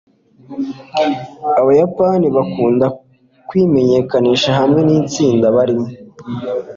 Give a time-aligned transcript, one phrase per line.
[1.59, 2.85] abayapani bakunda
[3.47, 5.87] kwimenyekanisha hamwe nitsinda barimo